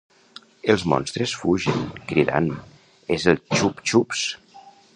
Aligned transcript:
Els 0.73 0.85
monstres 0.93 1.33
fugen, 1.41 1.83
cridant, 2.13 2.49
"és 3.17 3.27
el 3.35 3.39
ChubbChubbs!" 3.53 4.25